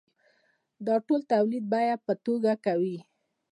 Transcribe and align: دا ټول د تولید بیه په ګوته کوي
دا 0.85 0.95
ټول 1.05 1.21
د 1.25 1.29
تولید 1.33 1.63
بیه 1.71 1.95
په 2.05 2.11
ګوته 2.23 2.53
کوي 2.65 2.97